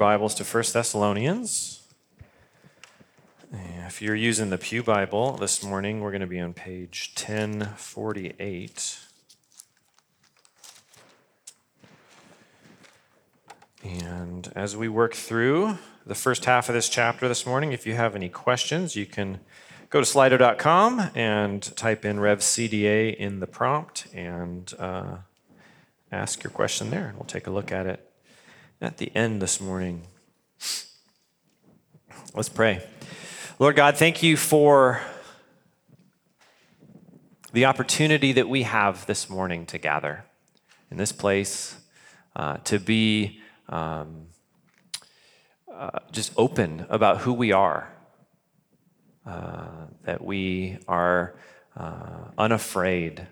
[0.00, 1.82] Bibles to 1 Thessalonians.
[3.86, 8.98] If you're using the Pew Bible this morning, we're going to be on page 1048.
[13.84, 15.76] And as we work through
[16.06, 19.40] the first half of this chapter this morning, if you have any questions, you can
[19.90, 25.18] go to slido.com and type in RevCDA in the prompt and uh,
[26.10, 27.08] ask your question there.
[27.08, 28.09] And we'll take a look at it
[28.80, 30.06] at the end this morning.
[32.34, 32.82] Let's pray.
[33.58, 35.02] Lord God, thank you for
[37.52, 40.24] the opportunity that we have this morning to gather
[40.90, 41.76] in this place,
[42.34, 44.28] uh, to be um,
[45.70, 47.92] uh, just open about who we are,
[49.26, 51.34] uh, that we are
[51.76, 53.26] uh, unafraid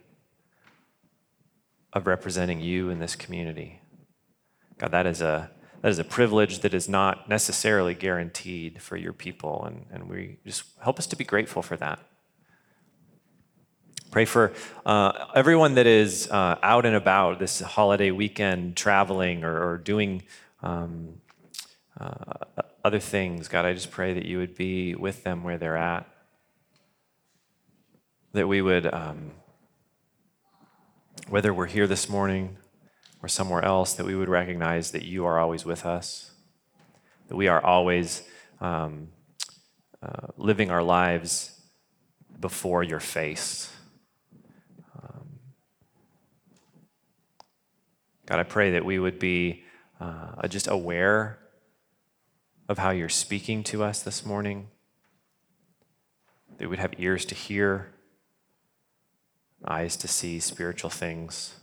[1.95, 3.81] of representing you in this community.
[4.79, 5.51] God, that is a
[5.83, 10.39] that is a privilege that is not necessarily guaranteed for your people, and, and we
[10.45, 12.01] just help us to be grateful for that.
[14.11, 14.53] Pray for
[14.87, 20.23] uh, everyone that is uh, out and about this holiday weekend, traveling or, or doing
[20.63, 21.21] um,
[22.01, 22.17] uh,
[22.85, 23.49] other things.
[23.49, 26.09] God, I just pray that you would be with them where they're at.
[28.33, 29.33] That we would, um,
[31.29, 32.57] whether we're here this morning
[33.23, 36.33] or somewhere else, that we would recognize that you are always with us,
[37.29, 38.23] that we are always
[38.61, 39.09] um,
[40.03, 41.61] uh, living our lives
[42.41, 43.73] before your face.
[45.03, 45.41] Um,
[48.27, 49.65] God, I pray that we would be
[50.01, 51.39] uh, just aware
[52.69, 54.69] of how you're speaking to us this morning,
[56.51, 57.93] that we would have ears to hear,
[59.67, 61.58] eyes to see spiritual things.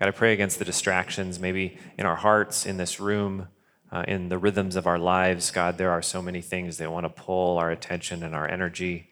[0.00, 3.48] God, I pray against the distractions, maybe in our hearts, in this room,
[3.92, 5.50] uh, in the rhythms of our lives.
[5.50, 9.10] God, there are so many things that want to pull our attention and our energy.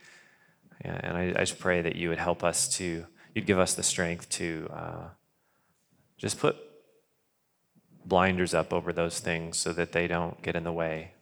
[0.80, 3.82] And I, I just pray that you would help us to, you'd give us the
[3.82, 5.08] strength to uh,
[6.16, 6.56] just put
[8.06, 11.12] blinders up over those things so that they don't get in the way.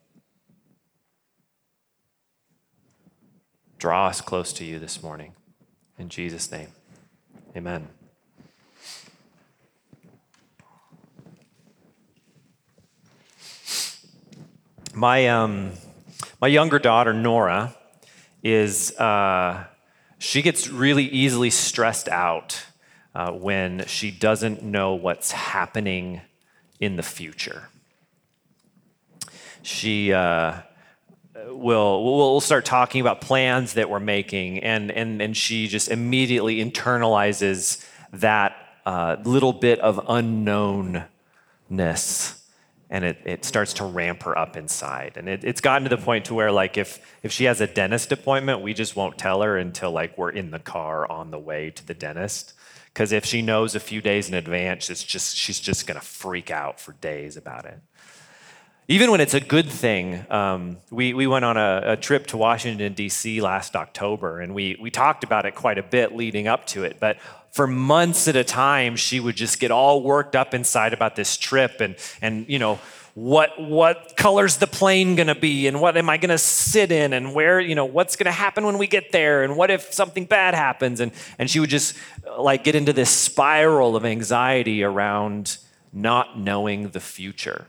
[3.79, 5.35] Draw us close to you this morning.
[5.99, 6.69] In Jesus' name,
[7.57, 7.89] amen.
[14.99, 15.73] My, um,
[16.41, 17.77] my younger daughter, Nora,
[18.43, 19.65] is, uh,
[20.17, 22.65] she gets really easily stressed out
[23.15, 26.23] uh, when she doesn't know what's happening
[26.81, 27.69] in the future.
[29.61, 30.61] She uh,
[31.49, 36.65] will we'll start talking about plans that we're making, and, and, and she just immediately
[36.65, 38.57] internalizes that
[38.87, 41.05] uh, little bit of unknownness
[42.89, 45.15] and it, it starts to ramp her up inside.
[45.17, 47.67] And it, it's gotten to the point to where like if if she has a
[47.67, 51.39] dentist appointment we just won't tell her until like we're in the car on the
[51.39, 52.53] way to the dentist.
[52.93, 56.07] Because if she knows a few days in advance it's just she's just going to
[56.07, 57.81] freak out for days about it.
[58.89, 62.37] Even when it's a good thing um, we, we went on a, a trip to
[62.37, 66.67] washington d.c last october and we, we talked about it quite a bit leading up
[66.67, 67.19] to it but
[67.57, 71.39] for months at a time, she would just get all worked up inside about this
[71.39, 72.79] trip and, and you know,
[73.15, 77.35] what, what color's the plane gonna be and what am I gonna sit in and
[77.35, 80.53] where, you know, what's gonna happen when we get there and what if something bad
[80.53, 81.01] happens?
[81.01, 81.97] And, and she would just
[82.39, 85.57] like get into this spiral of anxiety around
[85.95, 87.69] not knowing the future.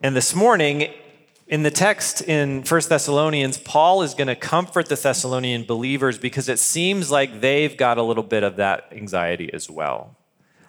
[0.00, 0.92] And this morning,
[1.46, 6.48] in the text in 1 Thessalonians, Paul is going to comfort the Thessalonian believers because
[6.48, 10.16] it seems like they've got a little bit of that anxiety as well.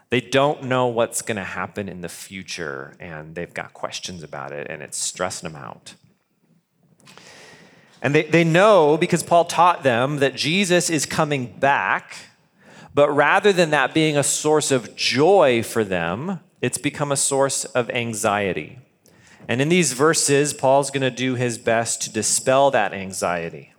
[0.09, 4.53] They don't know what's going to happen in the future, and they've got questions about
[4.53, 5.95] it, and it's stressing them out.
[8.01, 12.15] And they, they know because Paul taught them that Jesus is coming back,
[12.93, 17.65] but rather than that being a source of joy for them, it's become a source
[17.65, 18.79] of anxiety.
[19.47, 23.73] And in these verses, Paul's going to do his best to dispel that anxiety.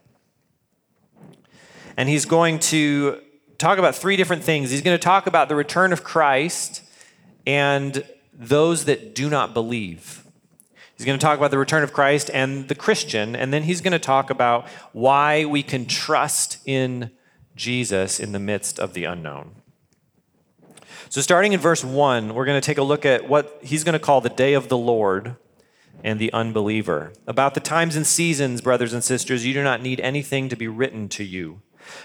[1.97, 3.21] And he's going to
[3.59, 4.71] talk about three different things.
[4.71, 6.83] He's going to talk about the return of Christ
[7.47, 10.25] and those that do not believe.
[10.97, 13.81] He's going to talk about the return of Christ and the Christian, and then he's
[13.81, 17.11] going to talk about why we can trust in
[17.55, 19.57] Jesus in the midst of the unknown.
[21.09, 23.93] So, starting in verse 1, we're going to take a look at what he's going
[23.95, 25.37] to call the day of the Lord
[26.05, 27.13] and the unbeliever.
[27.27, 30.69] About the times and seasons, brothers and sisters, you do not need anything to be
[30.69, 31.61] written to you.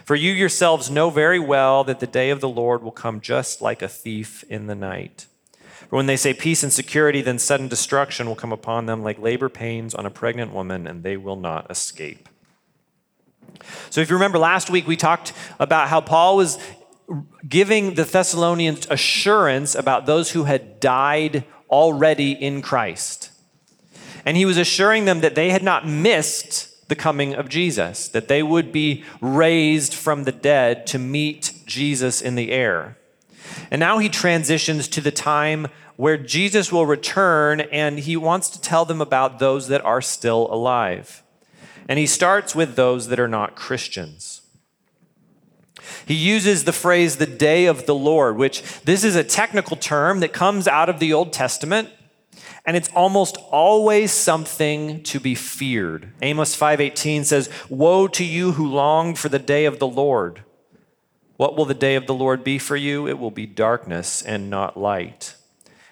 [0.05, 3.61] For you yourselves know very well that the day of the Lord will come just
[3.61, 5.27] like a thief in the night.
[5.89, 9.19] For when they say peace and security, then sudden destruction will come upon them like
[9.19, 12.29] labor pains on a pregnant woman, and they will not escape.
[13.89, 16.57] So, if you remember last week, we talked about how Paul was
[17.47, 23.29] giving the Thessalonians assurance about those who had died already in Christ.
[24.25, 28.27] And he was assuring them that they had not missed the coming of Jesus, that
[28.27, 32.97] they would be raised from the dead to meet Jesus in the air.
[33.71, 38.61] And now he transitions to the time where Jesus will return and he wants to
[38.61, 41.23] tell them about those that are still alive.
[41.87, 44.41] And he starts with those that are not Christians.
[46.05, 50.19] He uses the phrase the day of the Lord, which this is a technical term
[50.21, 51.89] that comes out of the Old Testament
[52.65, 56.11] and it's almost always something to be feared.
[56.21, 60.43] Amos 5:18 says, "Woe to you who long for the day of the Lord.
[61.37, 63.07] What will the day of the Lord be for you?
[63.07, 65.35] It will be darkness and not light."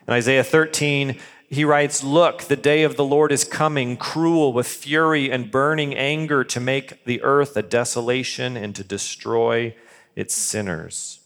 [0.07, 1.17] In Isaiah 13,
[1.51, 5.93] he writes, Look, the day of the Lord is coming, cruel with fury and burning
[5.93, 9.75] anger to make the earth a desolation and to destroy
[10.15, 11.20] its sinners.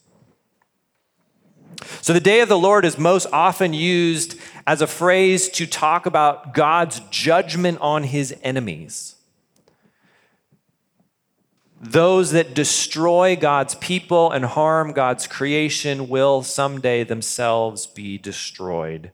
[2.01, 6.05] So, the day of the Lord is most often used as a phrase to talk
[6.05, 9.15] about God's judgment on his enemies.
[11.79, 19.11] Those that destroy God's people and harm God's creation will someday themselves be destroyed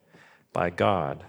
[0.54, 1.24] by God.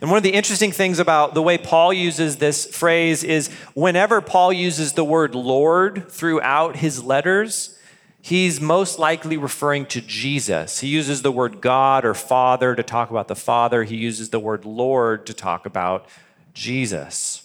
[0.00, 4.20] And one of the interesting things about the way Paul uses this phrase is whenever
[4.20, 7.77] Paul uses the word Lord throughout his letters,
[8.20, 10.80] he's most likely referring to Jesus.
[10.80, 14.40] He uses the word God or Father to talk about the Father, he uses the
[14.40, 16.06] word Lord to talk about
[16.54, 17.44] Jesus.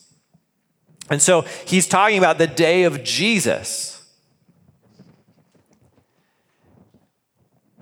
[1.09, 3.93] And so he's talking about the day of Jesus.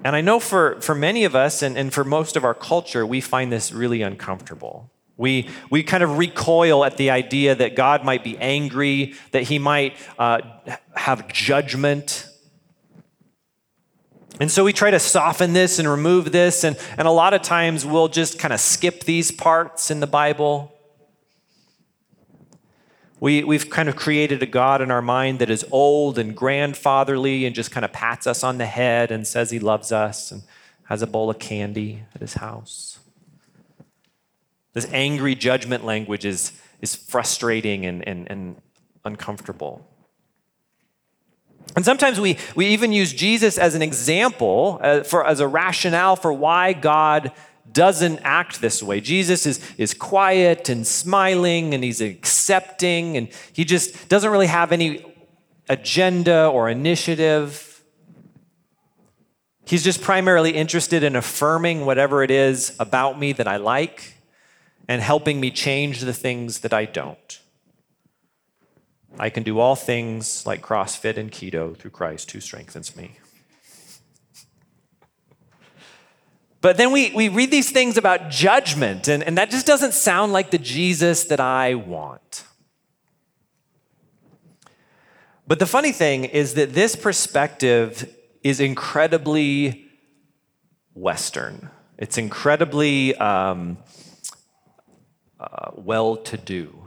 [0.04, 3.06] And I know for, for many of us and, and for most of our culture,
[3.06, 4.90] we find this really uncomfortable.
[5.16, 9.60] We, we kind of recoil at the idea that God might be angry, that he
[9.60, 10.42] might uh,
[10.96, 12.28] have judgment,
[14.42, 17.44] and so we try to soften this and remove this, and, and a lot of
[17.44, 20.74] times we'll just kind of skip these parts in the Bible.
[23.20, 27.46] We, we've kind of created a God in our mind that is old and grandfatherly
[27.46, 30.42] and just kind of pats us on the head and says he loves us and
[30.86, 32.98] has a bowl of candy at his house.
[34.74, 36.52] This angry judgment language is,
[36.82, 38.56] is frustrating and, and, and
[39.06, 39.88] uncomfortable.
[41.76, 46.16] And sometimes we, we even use Jesus as an example, uh, for, as a rationale
[46.16, 47.32] for why God
[47.72, 49.00] doesn't act this way.
[49.00, 54.72] Jesus is, is quiet and smiling and he's accepting and he just doesn't really have
[54.72, 55.06] any
[55.70, 57.84] agenda or initiative.
[59.66, 64.16] He's just primarily interested in affirming whatever it is about me that I like
[64.88, 67.41] and helping me change the things that I don't.
[69.20, 73.18] I can do all things like CrossFit and keto through Christ who strengthens me.
[76.62, 80.32] But then we, we read these things about judgment, and, and that just doesn't sound
[80.32, 82.44] like the Jesus that I want.
[85.48, 89.88] But the funny thing is that this perspective is incredibly
[90.94, 91.70] Western.
[91.98, 93.80] It's incredibly um,
[95.40, 96.82] uh, well to do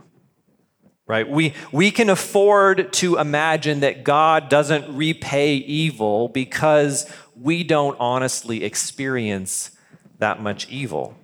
[1.06, 1.28] right?
[1.28, 8.64] We, we can afford to imagine that God doesn't repay evil because we don't honestly
[8.64, 9.70] experience
[10.18, 11.16] that much evil.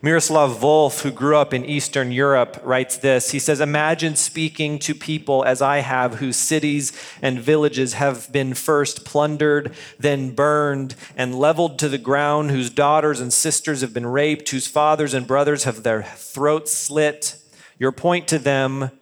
[0.00, 3.30] Miroslav Volf, who grew up in Eastern Europe, writes this.
[3.30, 6.92] He says, Imagine speaking to people as I have, whose cities
[7.22, 13.20] and villages have been first plundered, then burned, and leveled to the ground, whose daughters
[13.20, 17.41] and sisters have been raped, whose fathers and brothers have their throats slit
[17.82, 18.92] your point to them,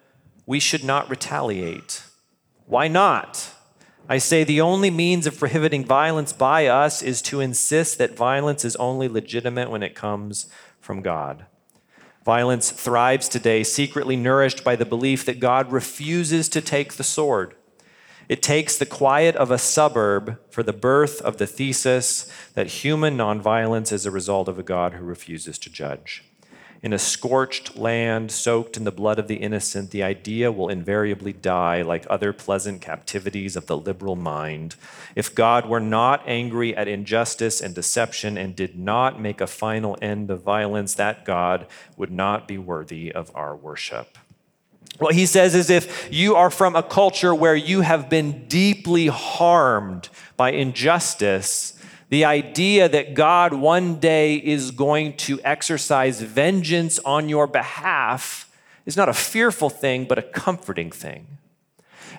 [0.46, 2.02] we should not retaliate.
[2.64, 3.50] Why not?
[4.08, 8.64] I say the only means of prohibiting violence by us is to insist that violence
[8.64, 10.46] is only legitimate when it comes
[10.80, 11.44] from God.
[12.25, 17.54] Violence thrives today, secretly nourished by the belief that God refuses to take the sword.
[18.30, 23.14] It takes the quiet of a suburb for the birth of the thesis that human
[23.14, 26.25] nonviolence is a result of a God who refuses to judge.
[26.82, 31.34] In a scorched land soaked in the blood of the innocent, the idea will invariably
[31.34, 34.76] die like other pleasant captivities of the liberal mind.
[35.14, 39.99] If God were not angry at injustice and deception and did not make a final
[40.00, 41.66] end of violence, that God
[41.99, 44.16] would not be worthy of our worship.
[44.99, 49.08] What he says is if you are from a culture where you have been deeply
[49.08, 50.08] harmed
[50.38, 51.79] by injustice,
[52.11, 58.52] the idea that God one day is going to exercise vengeance on your behalf
[58.85, 61.38] is not a fearful thing, but a comforting thing.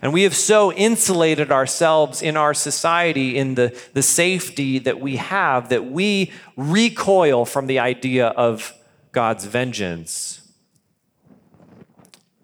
[0.02, 5.18] And we have so insulated ourselves in our society in the, the safety that we
[5.18, 8.74] have that we recoil from the idea of
[9.12, 10.42] God's vengeance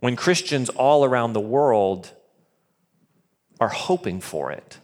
[0.02, 2.12] when Christians all around the world
[3.60, 4.78] are hoping for it.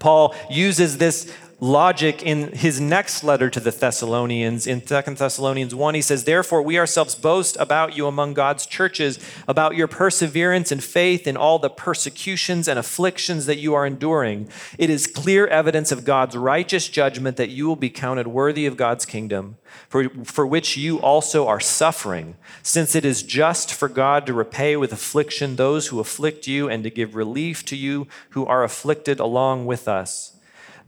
[0.00, 4.66] Paul uses this logic in his next letter to the Thessalonians.
[4.66, 9.18] In 2 Thessalonians 1, he says, Therefore, we ourselves boast about you among God's churches,
[9.46, 14.48] about your perseverance and faith in all the persecutions and afflictions that you are enduring.
[14.78, 18.78] It is clear evidence of God's righteous judgment that you will be counted worthy of
[18.78, 24.24] God's kingdom, for, for which you also are suffering, since it is just for God
[24.26, 28.46] to repay with affliction those who afflict you and to give relief to you who
[28.46, 30.29] are afflicted along with us.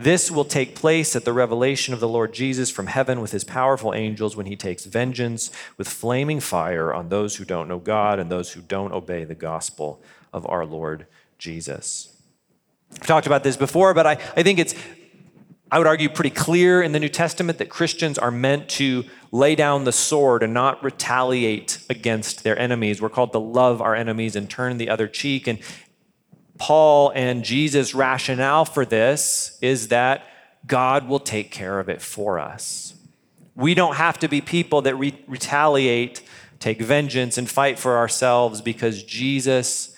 [0.03, 3.45] This will take place at the revelation of the Lord Jesus from heaven with his
[3.45, 8.19] powerful angels when he takes vengeance with flaming fire on those who don't know God
[8.19, 11.07] and those who don't obey the gospel of our Lord
[11.39, 12.21] Jesus.
[12.95, 14.75] I've talked about this before, but I, I think it's,
[15.71, 19.55] I would argue, pretty clear in the New Testament that Christians are meant to lay
[19.55, 23.01] down the sword and not retaliate against their enemies.
[23.01, 25.47] We're called to love our enemies and turn the other cheek.
[25.47, 25.61] And,
[26.59, 30.27] Paul and Jesus' rationale for this is that
[30.67, 32.95] God will take care of it for us.
[33.55, 36.23] We don't have to be people that re- retaliate,
[36.59, 39.97] take vengeance, and fight for ourselves because Jesus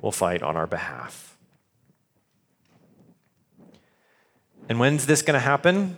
[0.00, 1.36] will fight on our behalf.
[4.68, 5.96] And when's this going to happen?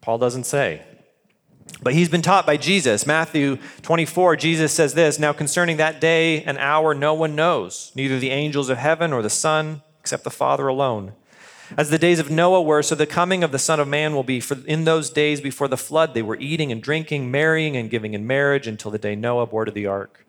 [0.00, 0.82] Paul doesn't say.
[1.82, 3.06] But he's been taught by Jesus.
[3.06, 8.18] Matthew 24, Jesus says this Now concerning that day and hour, no one knows, neither
[8.18, 11.12] the angels of heaven or the Son, except the Father alone.
[11.76, 14.22] As the days of Noah were, so the coming of the Son of Man will
[14.22, 14.38] be.
[14.40, 18.14] For in those days before the flood, they were eating and drinking, marrying and giving
[18.14, 20.24] in marriage until the day Noah boarded the ark.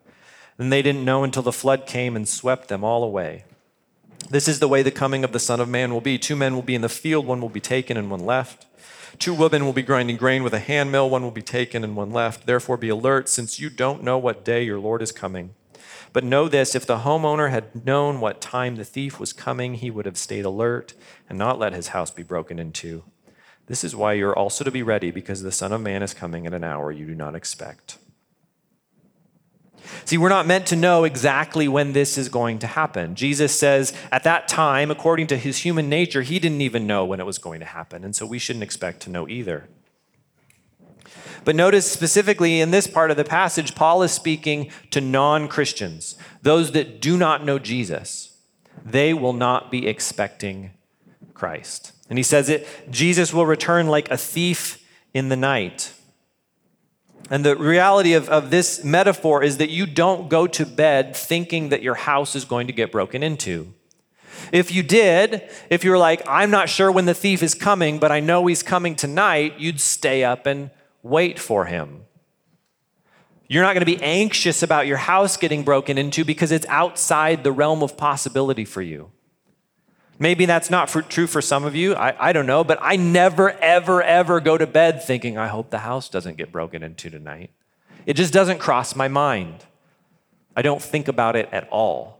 [0.56, 3.44] Then they didn't know until the flood came and swept them all away.
[4.28, 6.18] This is the way the coming of the Son of Man will be.
[6.18, 8.66] Two men will be in the field, one will be taken and one left.
[9.18, 12.12] Two women will be grinding grain with a handmill, one will be taken and one
[12.12, 12.46] left.
[12.46, 15.54] Therefore, be alert, since you don't know what day your Lord is coming.
[16.12, 19.90] But know this if the homeowner had known what time the thief was coming, he
[19.90, 20.94] would have stayed alert
[21.28, 23.02] and not let his house be broken into.
[23.66, 26.46] This is why you're also to be ready, because the Son of Man is coming
[26.46, 27.98] at an hour you do not expect.
[30.04, 33.14] See, we're not meant to know exactly when this is going to happen.
[33.14, 37.20] Jesus says at that time, according to his human nature, he didn't even know when
[37.20, 39.68] it was going to happen, and so we shouldn't expect to know either.
[41.44, 46.16] But notice specifically in this part of the passage, Paul is speaking to non Christians,
[46.42, 48.36] those that do not know Jesus.
[48.84, 50.72] They will not be expecting
[51.34, 51.92] Christ.
[52.10, 55.92] And he says it Jesus will return like a thief in the night.
[57.30, 61.68] And the reality of, of this metaphor is that you don't go to bed thinking
[61.68, 63.74] that your house is going to get broken into.
[64.52, 67.98] If you did, if you were like, I'm not sure when the thief is coming,
[67.98, 70.70] but I know he's coming tonight, you'd stay up and
[71.02, 72.02] wait for him.
[73.46, 77.44] You're not going to be anxious about your house getting broken into because it's outside
[77.44, 79.10] the realm of possibility for you.
[80.18, 81.94] Maybe that's not for, true for some of you.
[81.94, 85.70] I, I don't know, but I never, ever, ever go to bed thinking, I hope
[85.70, 87.50] the house doesn't get broken into tonight.
[88.04, 89.64] It just doesn't cross my mind.
[90.56, 92.18] I don't think about it at all.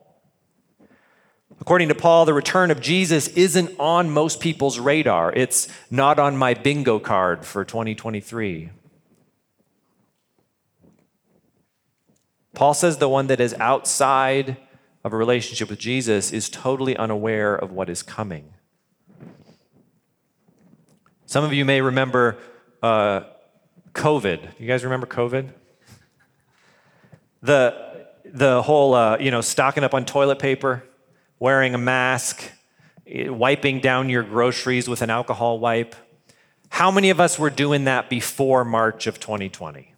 [1.60, 5.32] According to Paul, the return of Jesus isn't on most people's radar.
[5.32, 8.70] It's not on my bingo card for 2023.
[12.54, 14.56] Paul says the one that is outside
[15.04, 18.54] of a relationship with Jesus is totally unaware of what is coming.
[21.26, 22.38] Some of you may remember
[22.82, 23.20] uh,
[23.92, 24.58] COVID.
[24.58, 25.50] You guys remember COVID?
[27.42, 30.84] The, the whole, uh, you know, stocking up on toilet paper,
[31.38, 32.42] wearing a mask,
[33.06, 35.94] wiping down your groceries with an alcohol wipe.
[36.70, 39.94] How many of us were doing that before March of 2020?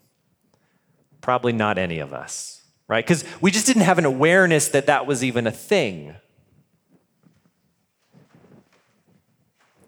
[1.20, 2.59] Probably not any of us
[2.90, 3.04] right?
[3.04, 6.16] Because we just didn't have an awareness that that was even a thing.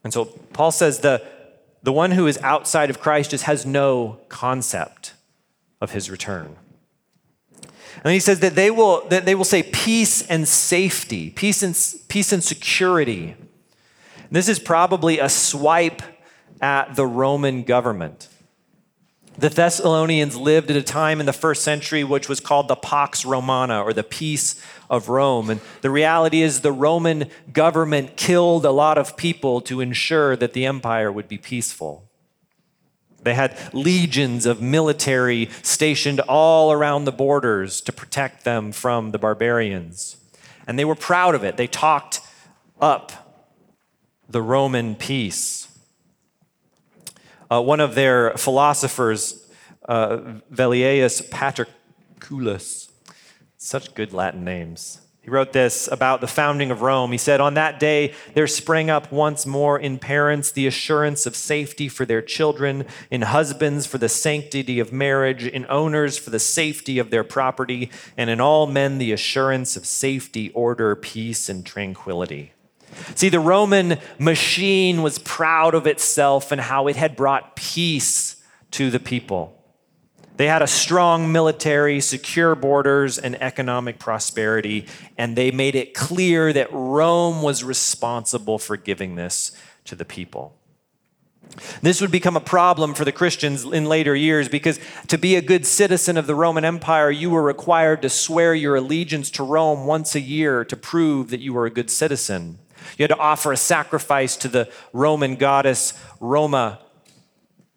[0.05, 1.21] And so Paul says the,
[1.83, 5.15] the one who is outside of Christ just has no concept
[5.81, 6.55] of his return.
[8.05, 11.77] And he says that they will, that they will say peace and safety, peace and,
[12.07, 13.35] peace and security.
[14.17, 16.03] And this is probably a swipe
[16.61, 18.29] at the Roman government.
[19.39, 23.25] The Thessalonians lived at a time in the first century which was called the Pax
[23.25, 25.49] Romana or the Peace of Rome.
[25.49, 30.53] And the reality is, the Roman government killed a lot of people to ensure that
[30.53, 32.11] the empire would be peaceful.
[33.23, 39.19] They had legions of military stationed all around the borders to protect them from the
[39.19, 40.17] barbarians.
[40.67, 41.57] And they were proud of it.
[41.57, 42.21] They talked
[42.81, 43.47] up
[44.29, 45.62] the Roman peace.
[47.53, 49.47] Uh, one of their philosophers,
[49.87, 50.17] uh,
[51.31, 52.91] Paterculus,
[53.59, 55.03] such good Latin names.
[55.21, 57.13] He wrote this about the founding of Rome.
[57.13, 61.37] He said, On that day, there sprang up once more in parents the assurance of
[61.37, 66.39] safety for their children, in husbands for the sanctity of marriage, in owners for the
[66.39, 71.67] safety of their property, and in all men the assurance of safety, order, peace, and
[71.67, 72.53] tranquility.
[73.15, 78.37] See, the Roman machine was proud of itself and how it had brought peace
[78.73, 79.59] to the people.
[80.37, 84.87] They had a strong military, secure borders, and economic prosperity,
[85.19, 89.53] and they made it clear that Rome was responsible for giving this
[89.85, 90.57] to the people.
[91.83, 95.43] This would become a problem for the Christians in later years because to be a
[95.43, 99.87] good citizen of the Roman Empire, you were required to swear your allegiance to Rome
[99.87, 102.59] once a year to prove that you were a good citizen.
[102.99, 106.79] You had to offer a sacrifice to the Roman goddess Roma,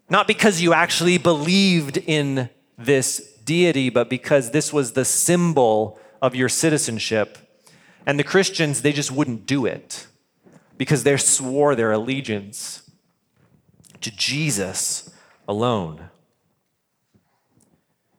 [0.09, 6.35] not because you actually believed in this deity, but because this was the symbol of
[6.35, 7.37] your citizenship.
[8.05, 10.07] And the Christians, they just wouldn't do it
[10.77, 12.89] because they swore their allegiance
[14.01, 15.09] to Jesus
[15.47, 16.09] alone.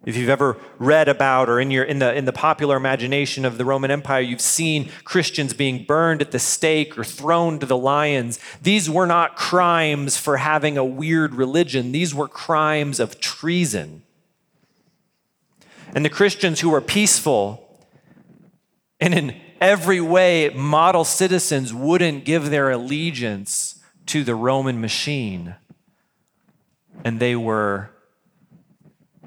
[0.06, 3.58] If you've ever read about or in, your, in, the, in the popular imagination of
[3.58, 7.76] the Roman Empire, you've seen Christians being burned at the stake or thrown to the
[7.76, 8.38] lions.
[8.62, 14.04] These were not crimes for having a weird religion, these were crimes of treason.
[15.92, 17.84] And the Christians who were peaceful
[19.00, 25.56] and in every way model citizens wouldn't give their allegiance to the Roman machine.
[27.04, 27.90] And they were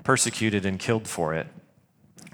[0.10, 1.46] persecuted and killed for it.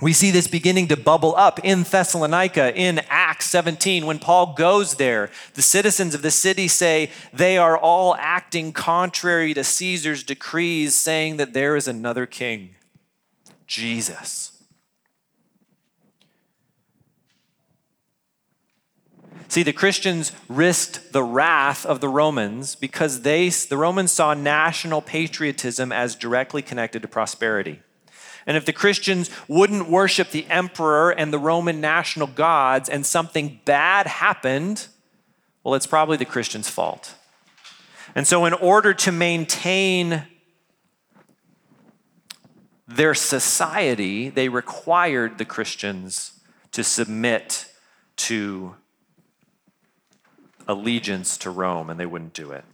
[0.01, 4.95] We see this beginning to bubble up in Thessalonica in Acts 17 when Paul goes
[4.95, 5.29] there.
[5.55, 11.35] The citizens of the city say they are all acting contrary to Caesar's decrees, saying
[11.35, 12.75] that there is another king,
[13.67, 14.54] Jesus.
[19.47, 25.01] See, the Christians risked the wrath of the Romans because they, the Romans saw national
[25.01, 27.81] patriotism as directly connected to prosperity.
[28.47, 33.59] And if the Christians wouldn't worship the emperor and the Roman national gods and something
[33.65, 34.87] bad happened,
[35.63, 37.15] well, it's probably the Christians' fault.
[38.13, 40.27] And so, in order to maintain
[42.87, 46.39] their society, they required the Christians
[46.71, 47.65] to submit
[48.17, 48.75] to
[50.67, 52.65] allegiance to Rome, and they wouldn't do it.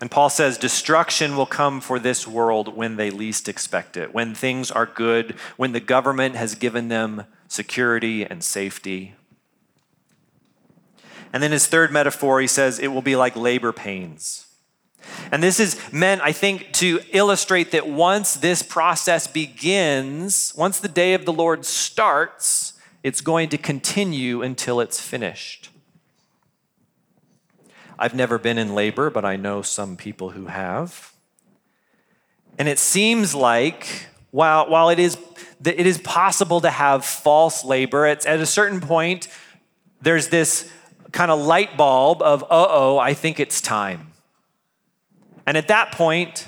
[0.00, 4.34] And Paul says, Destruction will come for this world when they least expect it, when
[4.34, 9.14] things are good, when the government has given them security and safety.
[11.32, 14.46] And then his third metaphor, he says, it will be like labor pains.
[15.30, 20.88] And this is meant, I think, to illustrate that once this process begins, once the
[20.88, 22.74] day of the Lord starts,
[23.08, 25.70] it's going to continue until it's finished.
[27.98, 31.14] I've never been in labor, but I know some people who have.
[32.58, 35.16] And it seems like while, while it, is,
[35.64, 39.28] it is possible to have false labor, at a certain point,
[40.02, 40.70] there's this
[41.10, 44.12] kind of light bulb of, uh oh, I think it's time.
[45.46, 46.46] And at that point,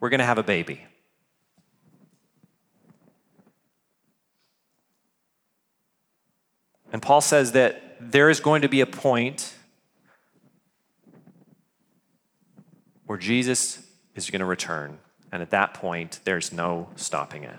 [0.00, 0.87] we're going to have a baby.
[6.92, 9.54] And Paul says that there is going to be a point
[13.06, 13.82] where Jesus
[14.14, 14.98] is going to return.
[15.32, 17.56] And at that point, there's no stopping it.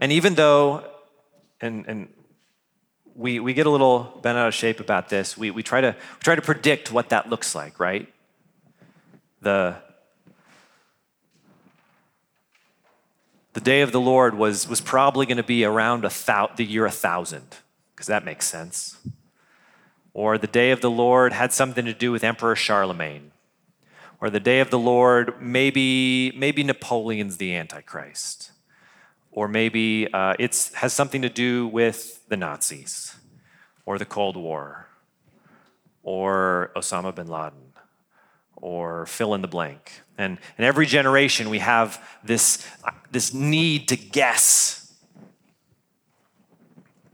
[0.00, 0.84] And even though,
[1.60, 2.08] and, and
[3.14, 5.94] we, we get a little bent out of shape about this, we, we, try to,
[5.94, 8.12] we try to predict what that looks like, right?
[9.42, 9.76] The,
[13.52, 16.64] the day of the Lord was, was probably going to be around a thou, the
[16.64, 17.42] year 1000,
[17.94, 18.96] because that makes sense.
[20.14, 23.32] Or the day of the Lord had something to do with Emperor Charlemagne.
[24.20, 28.52] Or the day of the Lord, maybe, maybe Napoleon's the Antichrist.
[29.30, 33.16] Or maybe uh, it has something to do with the Nazis
[33.84, 34.86] or the Cold War
[36.02, 37.72] or Osama bin Laden
[38.56, 40.02] or fill in the blank.
[40.16, 42.66] And in every generation, we have this,
[43.12, 44.92] this need to guess.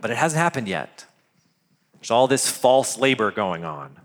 [0.00, 1.04] But it hasn't happened yet.
[1.94, 3.98] There's all this false labor going on.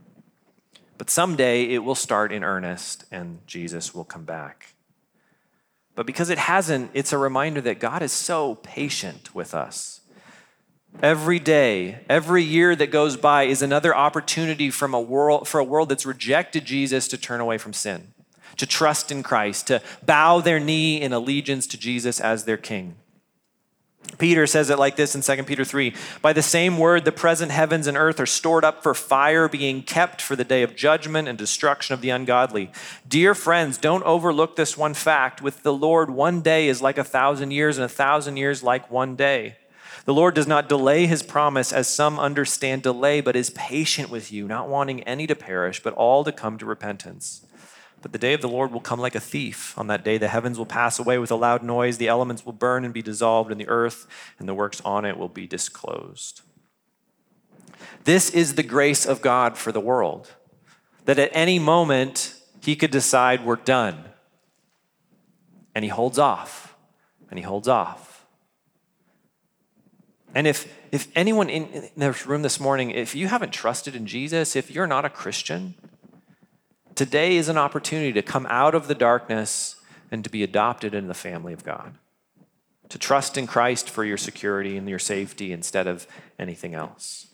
[0.98, 4.74] But someday it will start in earnest and Jesus will come back.
[5.96, 10.02] But because it hasn't, it's a reminder that God is so patient with us.
[11.02, 15.64] Every day, every year that goes by is another opportunity from a world, for a
[15.64, 18.13] world that's rejected Jesus to turn away from sin,
[18.58, 22.96] to trust in Christ, to bow their knee in allegiance to Jesus as their king.
[24.18, 27.52] Peter says it like this in 2 Peter 3 By the same word, the present
[27.52, 31.28] heavens and earth are stored up for fire, being kept for the day of judgment
[31.28, 32.72] and destruction of the ungodly.
[33.08, 35.42] Dear friends, don't overlook this one fact.
[35.42, 38.92] With the Lord, one day is like a thousand years, and a thousand years like
[38.92, 39.58] one day.
[40.06, 44.32] The Lord does not delay his promise, as some understand delay, but is patient with
[44.32, 47.43] you, not wanting any to perish, but all to come to repentance.
[48.04, 49.76] But the day of the Lord will come like a thief.
[49.80, 52.54] On that day, the heavens will pass away with a loud noise, the elements will
[52.54, 54.06] burn and be dissolved in the earth,
[54.38, 56.42] and the works on it will be disclosed.
[58.04, 60.34] This is the grace of God for the world,
[61.06, 64.04] that at any moment, he could decide we're done.
[65.74, 66.76] And he holds off,
[67.30, 68.26] and he holds off.
[70.36, 74.58] And if, if anyone in the room this morning, if you haven't trusted in Jesus,
[74.58, 75.76] if you're not a Christian,
[76.96, 79.78] Today is an opportunity to come out of the darkness
[80.12, 81.96] and to be adopted into the family of God.
[82.90, 86.06] To trust in Christ for your security and your safety instead of
[86.38, 87.28] anything else.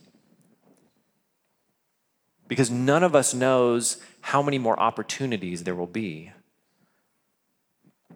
[2.48, 6.32] Because none of us knows how many more opportunities there will be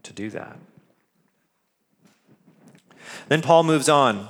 [0.02, 0.58] to do that.
[3.28, 4.30] Then Paul moves on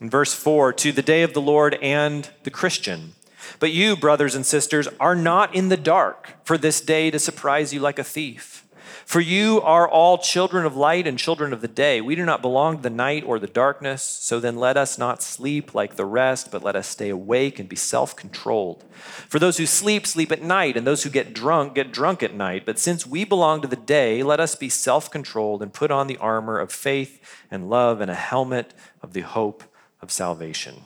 [0.00, 3.14] in verse 4 to the day of the Lord and the Christian.
[3.58, 7.72] But you, brothers and sisters, are not in the dark for this day to surprise
[7.72, 8.62] you like a thief.
[9.04, 12.00] For you are all children of light and children of the day.
[12.00, 14.02] We do not belong to the night or the darkness.
[14.02, 17.68] So then let us not sleep like the rest, but let us stay awake and
[17.68, 18.84] be self controlled.
[19.28, 22.34] For those who sleep, sleep at night, and those who get drunk, get drunk at
[22.34, 22.64] night.
[22.64, 26.06] But since we belong to the day, let us be self controlled and put on
[26.06, 29.64] the armor of faith and love and a helmet of the hope
[30.00, 30.84] of salvation.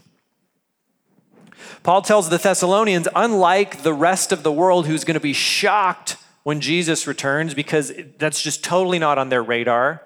[1.83, 6.17] Paul tells the Thessalonians, unlike the rest of the world who's going to be shocked
[6.43, 10.03] when Jesus returns, because that's just totally not on their radar,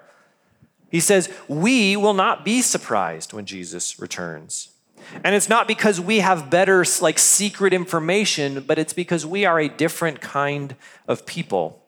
[0.89, 4.69] he says, We will not be surprised when Jesus returns.
[5.23, 9.59] And it's not because we have better, like, secret information, but it's because we are
[9.59, 10.75] a different kind
[11.07, 11.80] of people.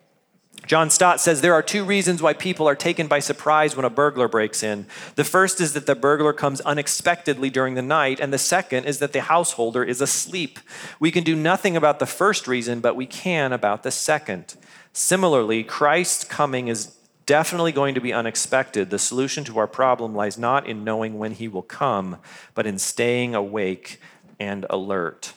[0.65, 3.89] John Stott says there are two reasons why people are taken by surprise when a
[3.89, 4.85] burglar breaks in.
[5.15, 8.99] The first is that the burglar comes unexpectedly during the night, and the second is
[8.99, 10.59] that the householder is asleep.
[11.01, 14.55] We can do nothing about the first reason, but we can about the second.
[14.93, 16.95] Similarly, Christ's coming is
[17.25, 18.89] definitely going to be unexpected.
[18.89, 22.17] The solution to our problem lies not in knowing when he will come,
[22.53, 23.99] but in staying awake
[24.39, 25.33] and alert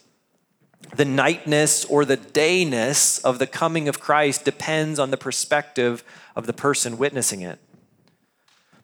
[0.94, 6.46] the nightness or the dayness of the coming of Christ depends on the perspective of
[6.46, 7.58] the person witnessing it.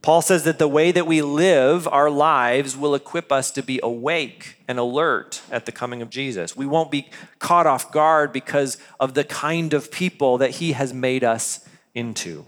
[0.02, 3.78] Paul says that the way that we live our lives will equip us to be
[3.84, 6.56] awake and alert at the coming of Jesus.
[6.56, 10.92] We won't be caught off guard because of the kind of people that he has
[10.92, 12.46] made us into.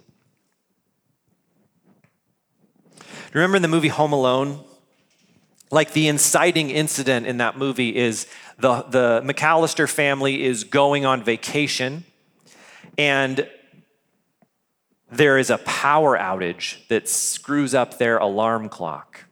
[3.32, 4.64] Remember in the movie Home Alone?
[5.70, 8.26] Like the inciting incident in that movie is
[8.58, 12.04] the, the McAllister family is going on vacation,
[12.96, 13.48] and
[15.10, 19.24] there is a power outage that screws up their alarm clock.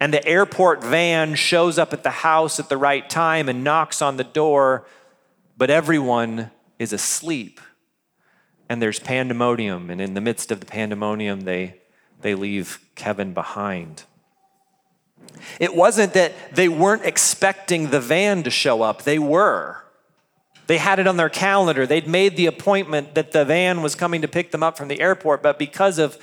[0.00, 4.02] And the airport van shows up at the house at the right time and knocks
[4.02, 4.86] on the door,
[5.56, 7.60] but everyone is asleep.
[8.68, 11.80] And there's pandemonium, and in the midst of the pandemonium, they,
[12.22, 14.04] they leave Kevin behind.
[15.60, 19.80] It wasn't that they weren't expecting the van to show up, they were.
[20.66, 21.86] They had it on their calendar.
[21.86, 25.00] They'd made the appointment that the van was coming to pick them up from the
[25.00, 26.16] airport, but because of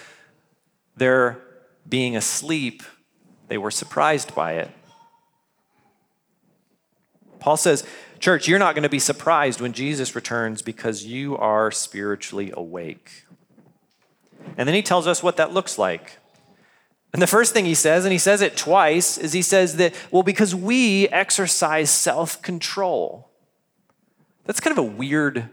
[0.95, 1.39] their
[1.87, 2.81] being asleep,
[3.49, 4.71] they were surprised by it.
[7.39, 7.85] Paul says,
[8.19, 13.25] Church, you're not going to be surprised when Jesus returns because you are spiritually awake.
[14.57, 16.19] And then he tells us what that looks like.
[17.13, 19.93] And the first thing he says, and he says it twice, is he says that,
[20.11, 23.29] well, because we exercise self control.
[24.45, 25.49] That's kind of a weird,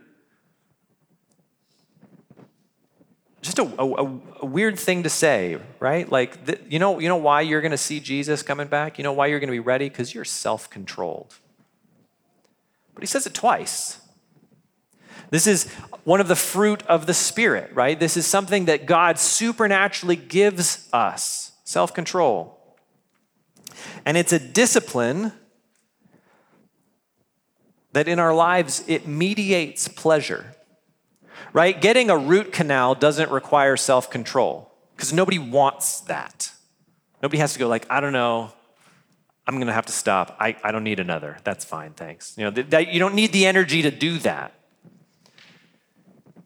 [3.42, 6.10] just a, a, a weird thing to say, right?
[6.10, 8.96] Like, you, know, you know why you're going to see Jesus coming back?
[8.96, 9.88] You know why you're going to be ready?
[9.88, 11.34] Because you're self controlled.
[12.94, 14.00] but he says it twice.
[15.30, 15.70] This is
[16.04, 17.98] one of the fruit of the Spirit, right?
[17.98, 22.58] This is something that God supernaturally gives us self control.
[24.06, 25.32] And it's a discipline
[27.92, 30.54] that in our lives it mediates pleasure,
[31.52, 31.78] right?
[31.78, 36.50] Getting a root canal doesn't require self control because nobody wants that.
[37.22, 38.50] Nobody has to go, like, I don't know,
[39.46, 40.38] I'm going to have to stop.
[40.40, 41.36] I, I don't need another.
[41.44, 42.34] That's fine, thanks.
[42.38, 44.54] You know, th- that, you don't need the energy to do that.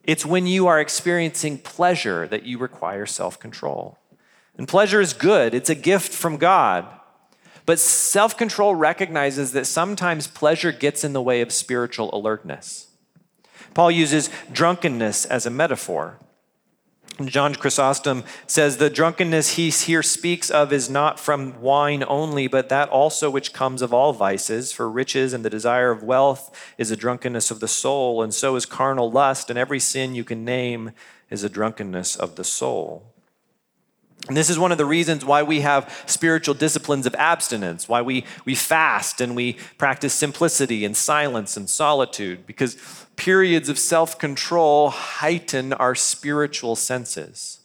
[0.02, 3.98] It's when you are experiencing pleasure that you require self control.
[4.58, 6.86] And pleasure is good, it's a gift from God.
[7.64, 12.88] But self control recognizes that sometimes pleasure gets in the way of spiritual alertness.
[13.74, 16.18] Paul uses drunkenness as a metaphor.
[17.24, 22.68] John Chrysostom says the drunkenness he here speaks of is not from wine only, but
[22.70, 24.72] that also which comes of all vices.
[24.72, 28.56] For riches and the desire of wealth is a drunkenness of the soul, and so
[28.56, 30.92] is carnal lust, and every sin you can name
[31.30, 33.12] is a drunkenness of the soul.
[34.28, 38.02] And this is one of the reasons why we have spiritual disciplines of abstinence, why
[38.02, 42.76] we, we fast and we practice simplicity and silence and solitude, because
[43.16, 47.58] periods of self control heighten our spiritual senses.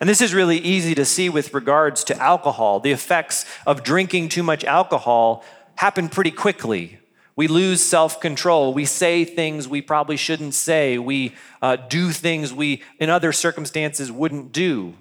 [0.00, 2.80] And this is really easy to see with regards to alcohol.
[2.80, 5.44] The effects of drinking too much alcohol
[5.76, 7.00] happen pretty quickly.
[7.36, 8.72] We lose self control.
[8.72, 10.98] We say things we probably shouldn't say.
[10.98, 14.94] We uh, do things we, in other circumstances, wouldn't do.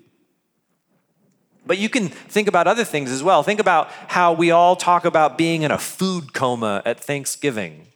[1.66, 3.42] But you can think about other things as well.
[3.42, 7.88] Think about how we all talk about being in a food coma at Thanksgiving.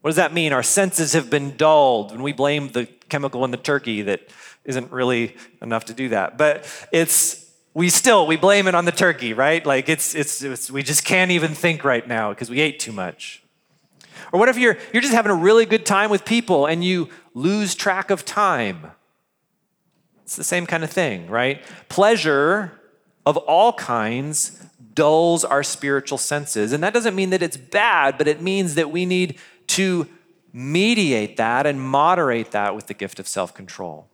[0.00, 0.52] What does that mean?
[0.52, 4.28] Our senses have been dulled, and we blame the chemical in the turkey that
[4.64, 6.36] isn't really enough to do that.
[6.36, 9.64] But it's we still we blame it on the turkey, right?
[9.64, 12.92] Like it's it's, it's we just can't even think right now because we ate too
[12.92, 13.42] much.
[14.32, 17.08] Or what if you're you're just having a really good time with people and you
[17.34, 18.92] lose track of time?
[20.22, 21.62] It's the same kind of thing, right?
[21.88, 22.77] Pleasure
[23.28, 24.58] of all kinds
[24.94, 26.72] dulls our spiritual senses.
[26.72, 29.38] And that doesn't mean that it's bad, but it means that we need
[29.68, 30.08] to
[30.50, 34.08] mediate that and moderate that with the gift of self control.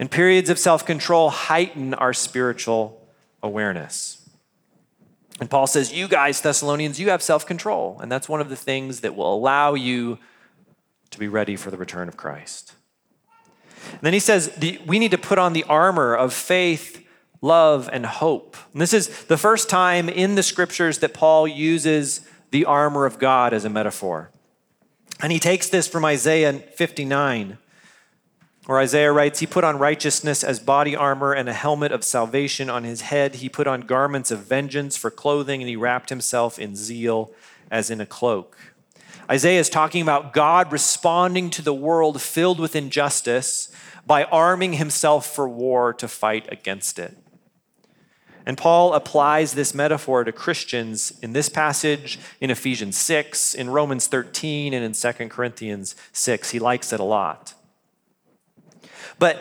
[0.00, 3.00] And periods of self control heighten our spiritual
[3.44, 4.28] awareness.
[5.38, 8.00] And Paul says, You guys, Thessalonians, you have self control.
[8.02, 10.18] And that's one of the things that will allow you
[11.10, 12.72] to be ready for the return of Christ.
[13.92, 14.52] And then he says,
[14.84, 17.03] We need to put on the armor of faith,
[17.44, 18.56] love, and hope.
[18.72, 23.18] And this is the first time in the scriptures that Paul uses the armor of
[23.18, 24.30] God as a metaphor.
[25.20, 27.58] And he takes this from Isaiah 59,
[28.64, 32.70] where Isaiah writes, He put on righteousness as body armor and a helmet of salvation
[32.70, 33.36] on his head.
[33.36, 37.30] He put on garments of vengeance for clothing, and he wrapped himself in zeal
[37.70, 38.56] as in a cloak.
[39.30, 43.70] Isaiah is talking about God responding to the world filled with injustice
[44.06, 47.18] by arming himself for war to fight against it.
[48.46, 54.06] And Paul applies this metaphor to Christians in this passage, in Ephesians 6, in Romans
[54.06, 56.50] 13, and in 2 Corinthians 6.
[56.50, 57.54] He likes it a lot.
[59.18, 59.40] But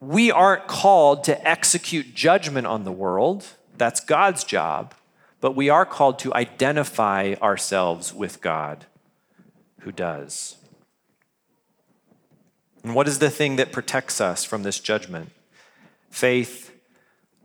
[0.00, 3.46] we aren't called to execute judgment on the world,
[3.78, 4.94] that's God's job.
[5.40, 8.86] But we are called to identify ourselves with God,
[9.80, 10.56] who does.
[12.82, 15.30] And what is the thing that protects us from this judgment?
[16.10, 16.75] Faith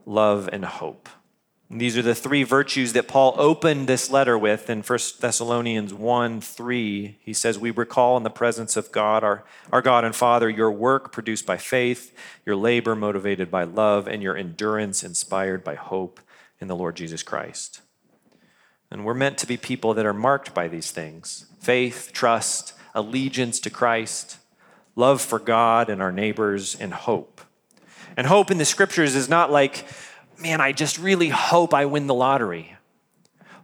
[0.06, 1.08] love, and hope.
[1.72, 5.94] And these are the three virtues that Paul opened this letter with in 1 Thessalonians
[5.94, 7.18] 1 3.
[7.18, 10.70] He says, We recall in the presence of God, our, our God and Father, your
[10.70, 16.20] work produced by faith, your labor motivated by love, and your endurance inspired by hope
[16.60, 17.80] in the Lord Jesus Christ.
[18.90, 23.58] And we're meant to be people that are marked by these things faith, trust, allegiance
[23.60, 24.36] to Christ,
[24.94, 27.40] love for God and our neighbors, and hope.
[28.16, 29.86] And hope in the scriptures is not like,
[30.38, 32.76] man, I just really hope I win the lottery.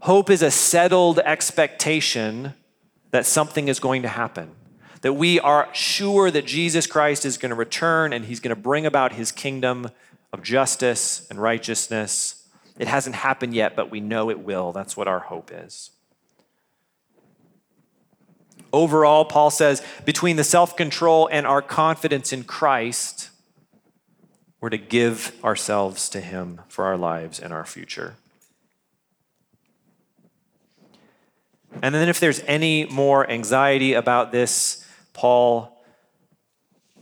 [0.01, 2.55] Hope is a settled expectation
[3.11, 4.51] that something is going to happen,
[5.01, 8.61] that we are sure that Jesus Christ is going to return and he's going to
[8.61, 9.91] bring about his kingdom
[10.33, 12.47] of justice and righteousness.
[12.79, 14.73] It hasn't happened yet, but we know it will.
[14.73, 15.91] That's what our hope is.
[18.73, 23.31] Overall, Paul says, between the self control and our confidence in Christ,
[24.61, 28.15] we're to give ourselves to Him for our lives and our future.
[31.83, 35.75] And then, if there's any more anxiety about this, Paul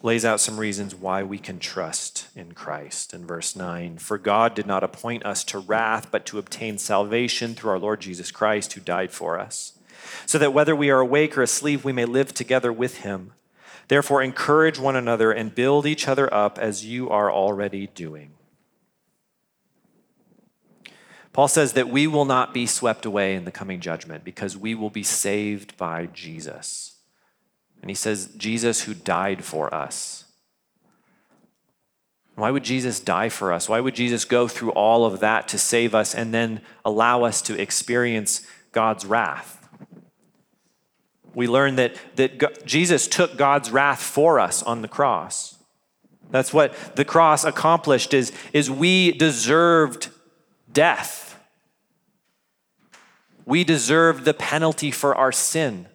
[0.03, 3.99] lays out some reasons why we can trust in Christ in verse 9.
[3.99, 8.01] For God did not appoint us to wrath, but to obtain salvation through our Lord
[8.01, 9.77] Jesus Christ, who died for us
[10.25, 13.33] so that whether we are awake or asleep, we may live together with him.
[13.89, 18.33] Therefore, encourage one another and build each other up as you are already doing.
[21.33, 24.75] Paul says that we will not be swept away in the coming judgment because we
[24.75, 26.97] will be saved by Jesus.
[27.83, 30.25] And he says, Jesus who died for us.
[32.37, 33.69] Why would Jesus die for us?
[33.69, 37.41] Why would Jesus go through all of that to save us and then allow us
[37.43, 39.66] to experience God's wrath?
[41.37, 45.59] We learn that, that Jesus took God's wrath for us on the cross.
[46.31, 50.09] That's what the cross accomplished is, is we deserved
[50.73, 51.39] death.
[53.45, 55.89] We deserved the penalty for our sin.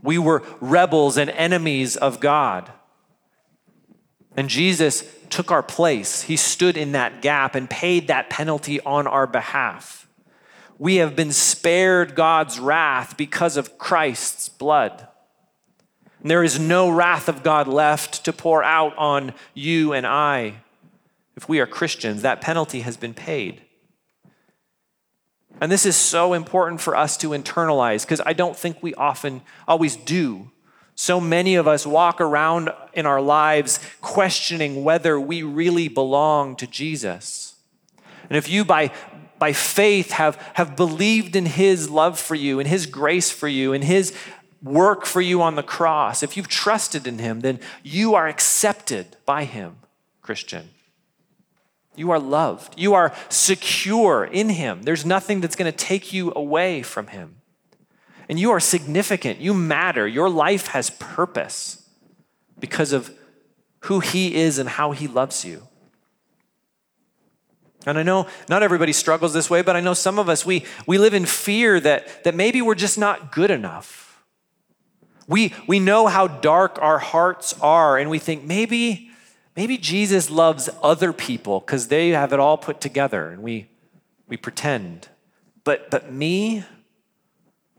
[0.00, 2.70] We were rebels and enemies of God.
[4.36, 6.22] And Jesus took our place.
[6.22, 10.05] He stood in that gap and paid that penalty on our behalf.
[10.78, 15.08] We have been spared God's wrath because of Christ's blood.
[16.20, 20.56] And there is no wrath of God left to pour out on you and I.
[21.36, 23.62] If we are Christians, that penalty has been paid.
[25.60, 29.42] And this is so important for us to internalize because I don't think we often
[29.66, 30.50] always do.
[30.94, 36.66] So many of us walk around in our lives questioning whether we really belong to
[36.66, 37.54] Jesus.
[38.28, 38.90] And if you, by,
[39.38, 43.72] by faith, have, have believed in His love for you, in His grace for you,
[43.72, 44.14] in His
[44.62, 49.16] work for you on the cross, if you've trusted in Him, then you are accepted
[49.24, 49.76] by Him,
[50.22, 50.70] Christian.
[51.94, 52.78] You are loved.
[52.78, 54.82] You are secure in Him.
[54.82, 57.36] There's nothing that's going to take you away from Him.
[58.28, 59.40] And you are significant.
[59.40, 60.06] You matter.
[60.06, 61.88] Your life has purpose
[62.58, 63.10] because of
[63.80, 65.68] who He is and how He loves you.
[67.86, 70.64] And I know not everybody struggles this way, but I know some of us, we,
[70.86, 74.22] we live in fear that, that maybe we're just not good enough.
[75.28, 79.10] We, we know how dark our hearts are, and we think maybe
[79.56, 83.70] Maybe Jesus loves other people because they have it all put together and we,
[84.28, 85.08] we pretend.
[85.64, 86.62] But, but me,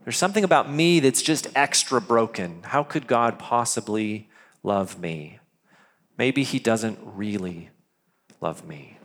[0.02, 2.62] there's something about me that's just extra broken.
[2.64, 4.28] How could God possibly
[4.64, 5.38] love me?
[6.18, 7.70] Maybe He doesn't really
[8.40, 8.97] love me.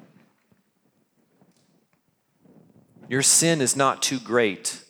[3.13, 4.81] Your sin is not too great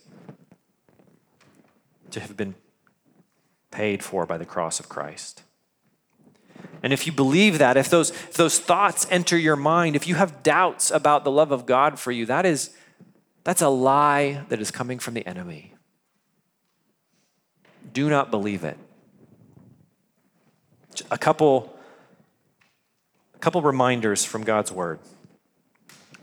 [2.11, 2.55] to have been
[3.69, 5.43] paid for by the cross of Christ.
[6.81, 10.15] And if you believe that, if those, if those thoughts enter your mind, if you
[10.15, 12.69] have doubts about the love of God for you, that is,
[13.43, 15.73] that's a lie that is coming from the enemy.
[17.91, 18.77] Do not believe it.
[21.11, 21.77] A couple,
[23.35, 25.01] a couple reminders from God's word.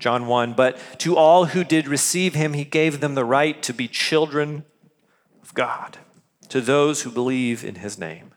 [0.00, 3.72] John 1 But to all who did receive him, he gave them the right to
[3.72, 4.64] be children
[5.42, 5.98] of God,
[6.48, 8.30] to those who believe in his name.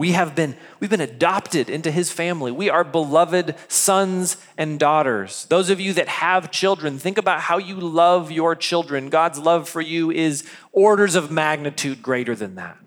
[0.00, 2.50] We have been, we've been adopted into his family.
[2.50, 5.44] We are beloved sons and daughters.
[5.50, 9.10] Those of you that have children, think about how you love your children.
[9.10, 12.78] God's love for you is orders of magnitude greater than that.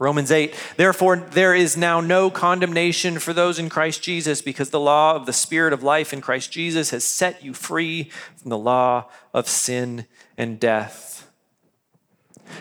[0.00, 4.80] Romans 8, therefore, there is now no condemnation for those in Christ Jesus because the
[4.80, 8.04] law of the Spirit of life in Christ Jesus has set you free
[8.38, 10.06] from the law of sin
[10.38, 11.30] and death.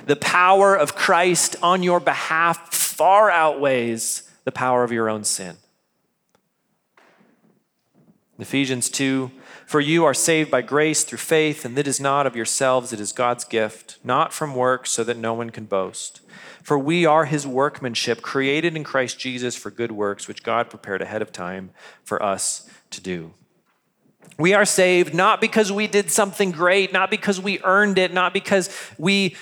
[0.06, 5.56] The power of Christ on your behalf far outweighs the power of your own sin.
[8.38, 9.32] Ephesians 2
[9.65, 12.99] For you are saved by grace through faith, and that is not of yourselves, it
[12.99, 16.19] is God's gift, not from works, so that no one can boast.
[16.70, 21.02] For we are his workmanship, created in Christ Jesus for good works, which God prepared
[21.02, 21.72] ahead of time
[22.04, 23.34] for us to do.
[24.38, 28.36] We are saved not because we did something great, not because we earned it, not
[28.36, 29.36] because we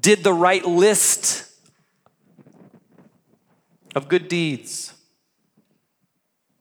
[0.00, 1.52] did the right list
[3.94, 4.94] of good deeds,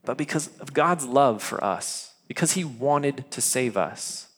[0.03, 4.28] but because of God's love for us, because he wanted to save us.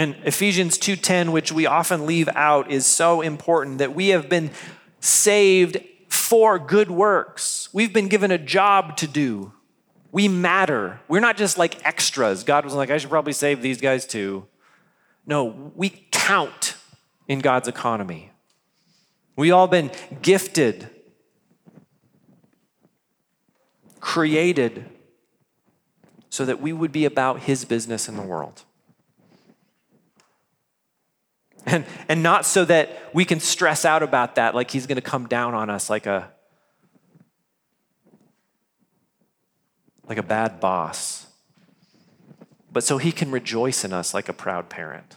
[0.00, 4.50] And Ephesians 2:10 which we often leave out is so important that we have been
[4.98, 5.76] saved
[6.08, 7.68] for good works.
[7.74, 9.52] We've been given a job to do.
[10.10, 11.00] We matter.
[11.06, 12.44] We're not just like extras.
[12.44, 14.46] God was like I should probably save these guys too.
[15.26, 16.76] No, we count
[17.28, 18.30] in God's economy.
[19.36, 19.90] We all been
[20.22, 20.88] gifted,
[24.00, 24.86] created
[26.30, 28.64] so that we would be about his business in the world.
[31.66, 35.02] And, and not so that we can stress out about that, like he's going to
[35.02, 36.30] come down on us like a,
[40.08, 41.26] like a bad boss.
[42.72, 45.16] but so he can rejoice in us like a proud parent.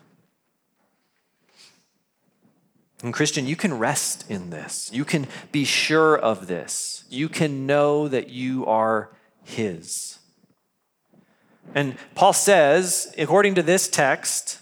[3.03, 4.89] And Christian, you can rest in this.
[4.93, 7.03] You can be sure of this.
[7.09, 9.09] You can know that you are
[9.43, 10.19] his.
[11.75, 14.59] And Paul says, according to this text,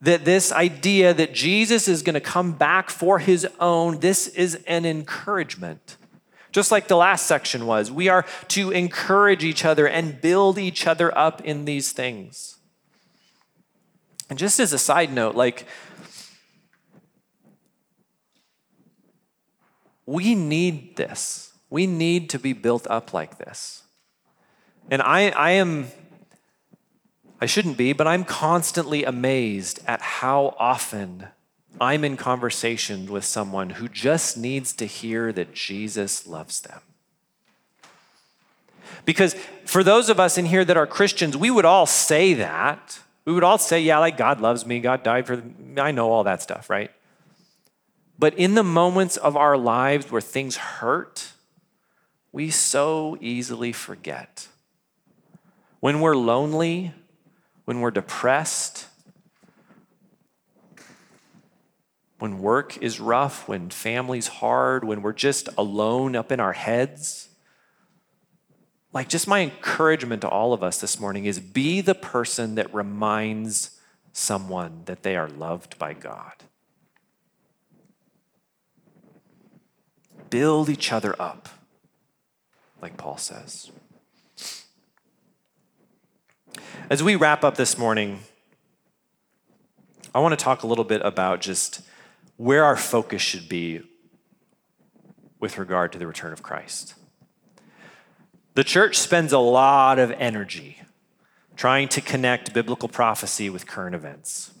[0.00, 4.54] that this idea that Jesus is going to come back for his own, this is
[4.66, 5.96] an encouragement.
[6.52, 10.86] Just like the last section was, we are to encourage each other and build each
[10.86, 12.56] other up in these things.
[14.28, 15.66] And just as a side note, like,
[20.06, 21.52] we need this.
[21.68, 23.82] We need to be built up like this.
[24.90, 25.88] And I, I am
[27.40, 31.28] I shouldn't be, but I'm constantly amazed at how often
[31.80, 36.80] I'm in conversation with someone who just needs to hear that Jesus loves them.
[39.06, 39.34] Because
[39.64, 42.98] for those of us in here that are Christians, we would all say that.
[43.24, 45.80] We would all say, yeah, like God loves me, God died for me.
[45.80, 46.90] I know all that stuff, right?
[48.18, 51.32] But in the moments of our lives where things hurt,
[52.32, 54.48] we so easily forget.
[55.80, 56.92] When we're lonely,
[57.64, 58.86] when we're depressed,
[62.18, 67.28] when work is rough, when family's hard, when we're just alone up in our heads.
[68.92, 72.72] Like, just my encouragement to all of us this morning is be the person that
[72.74, 73.78] reminds
[74.12, 76.32] someone that they are loved by God.
[80.28, 81.48] Build each other up,
[82.82, 83.70] like Paul says.
[86.88, 88.20] As we wrap up this morning,
[90.14, 91.82] I want to talk a little bit about just
[92.36, 93.82] where our focus should be
[95.38, 96.94] with regard to the return of Christ.
[98.54, 100.82] The church spends a lot of energy
[101.56, 104.52] trying to connect biblical prophecy with current events.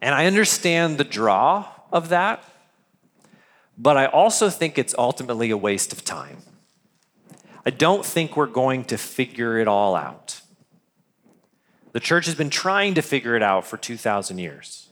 [0.00, 2.42] And I understand the draw of that,
[3.76, 6.38] but I also think it's ultimately a waste of time.
[7.68, 10.40] I don't think we're going to figure it all out.
[11.92, 14.88] The church has been trying to figure it out for 2,000 years.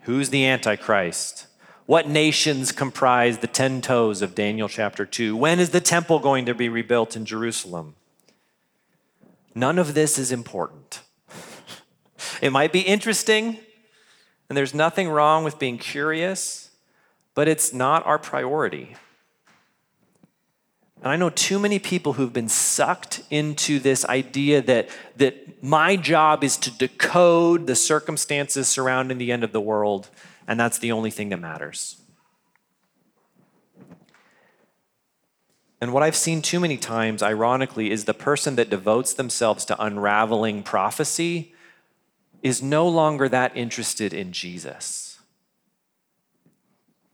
[0.00, 1.46] Who's the Antichrist?
[1.86, 5.36] What nations comprise the 10 toes of Daniel chapter 2?
[5.36, 7.94] When is the temple going to be rebuilt in Jerusalem?
[9.54, 11.02] None of this is important.
[12.42, 13.58] It might be interesting,
[14.48, 16.70] and there's nothing wrong with being curious,
[17.36, 18.96] but it's not our priority.
[21.02, 25.96] And I know too many people who've been sucked into this idea that, that my
[25.96, 30.10] job is to decode the circumstances surrounding the end of the world,
[30.46, 31.96] and that's the only thing that matters.
[35.80, 39.82] And what I've seen too many times, ironically, is the person that devotes themselves to
[39.82, 41.54] unraveling prophecy
[42.42, 45.18] is no longer that interested in Jesus.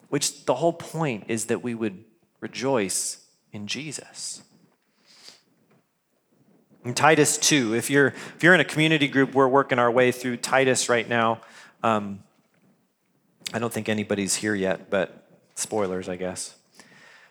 [0.09, 2.05] Which the whole point is that we would
[2.41, 3.26] rejoice
[3.57, 4.43] in Jesus.
[6.85, 10.13] In Titus 2, if you're, if you're in a community group, we're working our way
[10.13, 11.41] through Titus right now.
[11.83, 12.23] Um,
[13.53, 15.27] I don't think anybody's here yet, but
[15.57, 16.55] spoilers, I guess.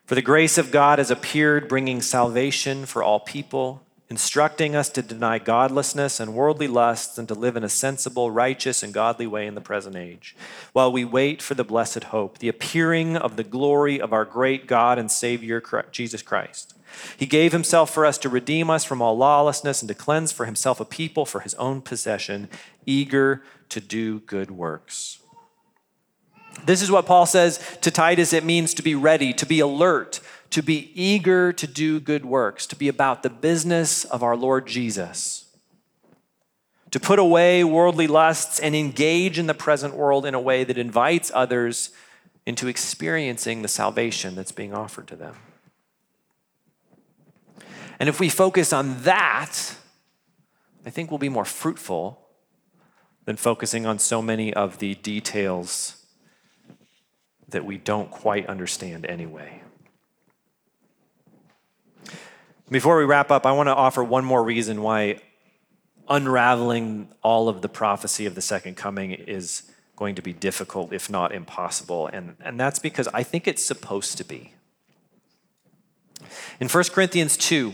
[0.06, 5.02] For the grace of God has appeared, bringing salvation for all people instructing us to
[5.02, 9.48] deny godlessness and worldly lusts and to live in a sensible, righteous, and godly way
[9.48, 10.36] in the present age,
[10.74, 14.68] while we wait for the blessed hope, the appearing of the glory of our great
[14.68, 16.76] God and Savior, Jesus Christ.
[17.18, 20.46] He gave himself for us to redeem us from all lawlessness and to cleanse for
[20.46, 22.48] himself a people for his own possession,
[22.86, 25.20] eager to do good works.
[26.66, 30.20] This is what Paul says to Titus it means to be ready, to be alert,
[30.50, 34.68] to be eager to do good works, to be about the business of our Lord
[34.68, 35.46] Jesus,
[36.92, 40.78] to put away worldly lusts and engage in the present world in a way that
[40.78, 41.90] invites others
[42.46, 45.36] into experiencing the salvation that's being offered to them.
[48.00, 49.76] And if we focus on that,
[50.86, 52.22] I think we'll be more fruitful
[53.26, 56.06] than focusing on so many of the details
[57.50, 59.62] that we don't quite understand anyway.
[62.70, 65.20] Before we wrap up, I want to offer one more reason why
[66.10, 71.10] unraveling all of the prophecy of the second coming is going to be difficult, if
[71.10, 72.08] not impossible.
[72.08, 74.54] And, and that's because I think it's supposed to be.
[76.60, 77.74] In 1 Corinthians 2,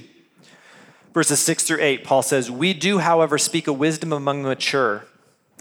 [1.13, 5.05] verses 6 through 8, Paul says, We do, however, speak a wisdom among the mature,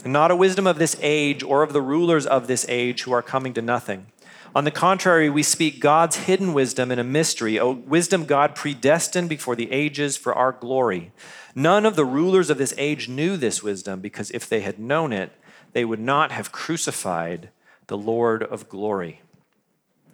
[0.04, 3.22] not a wisdom of this age or of the rulers of this age who are
[3.22, 4.06] coming to nothing.
[4.54, 9.28] On the contrary, we speak God's hidden wisdom in a mystery, a wisdom God predestined
[9.28, 11.12] before the ages for our glory.
[11.54, 15.12] None of the rulers of this age knew this wisdom, because if they had known
[15.12, 15.32] it,
[15.72, 17.50] they would not have crucified
[17.86, 19.20] the Lord of glory.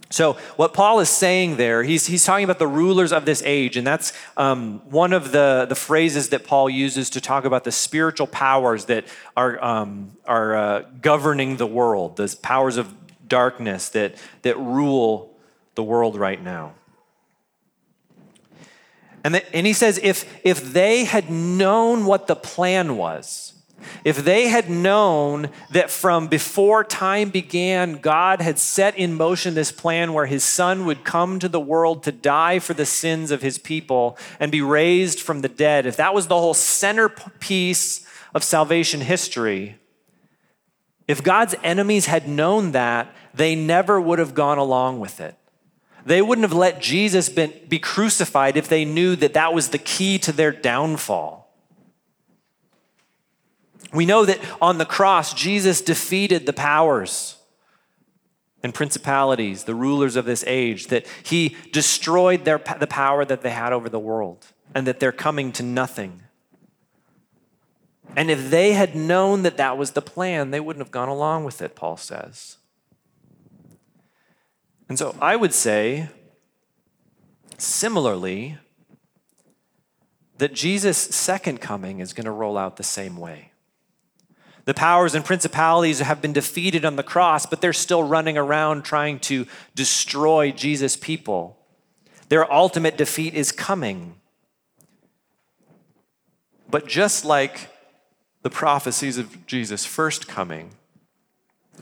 [0.08, 3.76] So, what Paul is saying there, he's, he's talking about the rulers of this age,
[3.76, 7.72] and that's um, one of the, the phrases that Paul uses to talk about the
[7.72, 9.06] spiritual powers that
[9.36, 12.94] are, um, are uh, governing the world, the powers of
[13.28, 15.36] darkness that, that rule
[15.74, 16.74] the world right now.
[19.24, 23.54] And, and he says, if, if they had known what the plan was,
[24.04, 29.72] if they had known that from before time began, God had set in motion this
[29.72, 33.42] plan where his son would come to the world to die for the sins of
[33.42, 38.44] his people and be raised from the dead, if that was the whole centerpiece of
[38.44, 39.76] salvation history,
[41.06, 45.36] if God's enemies had known that, they never would have gone along with it.
[46.04, 50.18] They wouldn't have let Jesus be crucified if they knew that that was the key
[50.20, 51.52] to their downfall.
[53.92, 57.38] We know that on the cross, Jesus defeated the powers
[58.62, 63.50] and principalities, the rulers of this age, that he destroyed their, the power that they
[63.50, 66.22] had over the world, and that they're coming to nothing.
[68.14, 71.44] And if they had known that that was the plan, they wouldn't have gone along
[71.44, 72.56] with it, Paul says.
[74.88, 76.08] And so I would say,
[77.58, 78.58] similarly,
[80.38, 83.52] that Jesus' second coming is going to roll out the same way.
[84.66, 88.82] The powers and principalities have been defeated on the cross, but they're still running around
[88.82, 91.58] trying to destroy Jesus' people.
[92.28, 94.16] Their ultimate defeat is coming.
[96.68, 97.70] But just like
[98.46, 100.70] the prophecies of Jesus' first coming,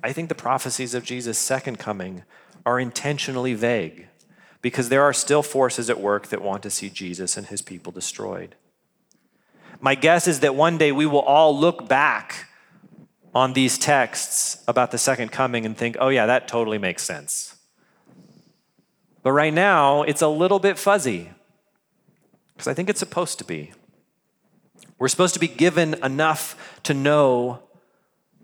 [0.02, 2.22] I think the prophecies of Jesus' second coming
[2.64, 4.06] are intentionally vague
[4.62, 7.92] because there are still forces at work that want to see Jesus and his people
[7.92, 8.54] destroyed.
[9.78, 12.48] My guess is that one day we will all look back
[13.34, 17.56] on these texts about the second coming and think, oh, yeah, that totally makes sense.
[19.22, 21.28] But right now, it's a little bit fuzzy
[22.54, 23.72] because I think it's supposed to be.
[25.04, 27.58] We're supposed to be given enough to know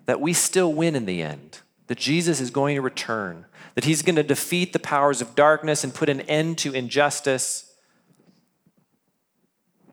[0.05, 3.47] that we still win in the end, that Jesus is going to return,
[3.77, 7.73] that he's going to defeat the powers of darkness and put an end to injustice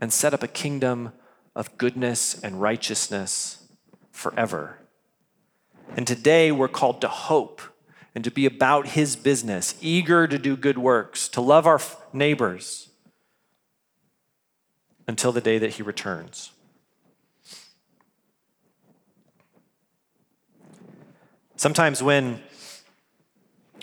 [0.01, 1.13] and set up a kingdom
[1.55, 3.65] of goodness and righteousness
[4.11, 4.77] forever.
[5.95, 7.61] And today we're called to hope
[8.13, 11.79] and to be about his business, eager to do good works, to love our
[12.11, 12.89] neighbors
[15.07, 16.51] until the day that he returns.
[21.57, 22.39] Sometimes when,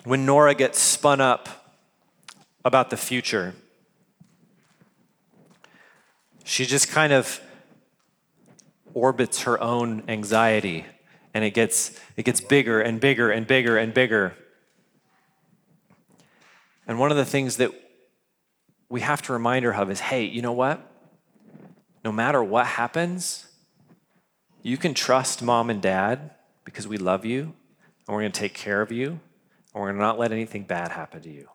[0.05, 1.49] when Nora gets spun up
[2.65, 3.53] about the future,
[6.45, 7.41] she just kind of
[8.95, 10.87] orbits her own anxiety
[11.35, 14.37] and it gets, it gets bigger and bigger and bigger and bigger.
[16.87, 17.73] And one of the things that
[18.89, 20.81] we have to remind her of is hey, you know what?
[22.05, 23.49] No matter what happens,
[24.63, 26.31] you can trust mom and dad
[26.65, 27.53] because we love you
[28.07, 29.21] and we're going to take care of you and
[29.75, 31.49] we're going to not let anything bad happen to you.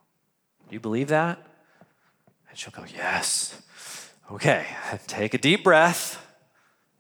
[0.68, 1.40] Do you believe that?
[2.50, 3.62] And she'll go, Yes.
[4.32, 4.66] Okay,
[5.08, 6.26] take a deep breath.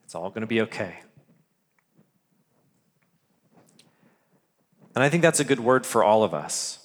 [0.04, 1.00] It's all going to be okay.
[4.95, 6.80] And I think that's a good word for all of us.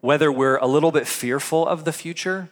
[0.00, 2.50] Whether we're a little bit fearful of the future,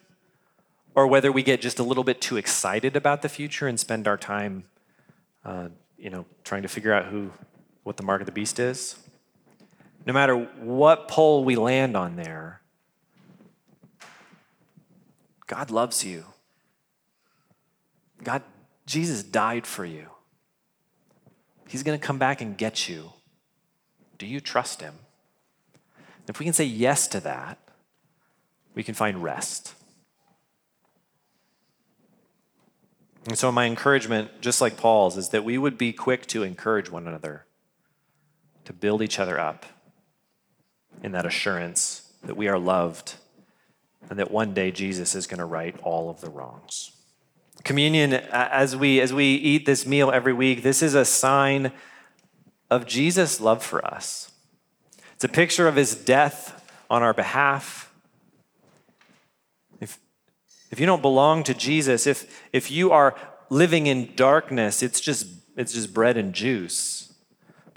[0.95, 4.09] or whether we get just a little bit too excited about the future and spend
[4.09, 4.65] our time,
[5.45, 7.31] uh, you know, trying to figure out who,
[7.89, 8.97] what the mark of the beast is.
[10.05, 12.61] No matter what pole we land on there,
[15.47, 16.27] God loves you.
[18.23, 18.43] God,
[18.85, 20.09] Jesus died for you.
[21.67, 23.15] He's going to come back and get you.
[24.19, 24.97] Do you trust Him?
[26.29, 27.57] If we can say yes to that,
[28.75, 29.73] we can find rest.
[33.25, 36.91] And so, my encouragement, just like Paul's, is that we would be quick to encourage
[36.91, 37.47] one another,
[38.69, 39.65] to build each other up
[41.03, 43.15] in that assurance that we are loved
[44.11, 46.93] and that one day Jesus is going to right all of the wrongs.
[47.65, 51.73] Communion, as we, as we eat this meal every week, this is a sign
[52.71, 54.33] of Jesus' love for us.
[55.15, 57.91] It's a picture of his death on our behalf.
[59.81, 59.99] If,
[60.71, 63.17] if you don't belong to Jesus, if, if you are
[63.49, 66.98] living in darkness, it's just, it's just bread and juice.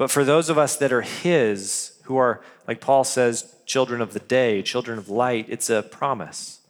[0.02, 4.14] But for those of us that are his, who are, like Paul says, children of
[4.14, 5.46] the day, children of light.
[5.48, 6.62] It's a promise.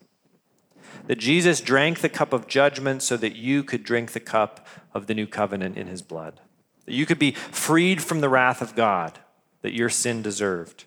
[1.08, 5.08] That Jesus drank the cup of judgment so that you could drink the cup of
[5.08, 6.42] the new covenant in his blood.
[6.86, 9.20] That you could be freed from the wrath of God
[9.62, 10.84] that your sin deserved.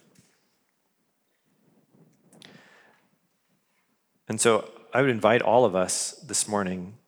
[4.28, 6.98] And so I would invite all of us this morning